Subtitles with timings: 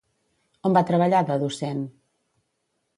[0.69, 1.87] On va treballar de docent?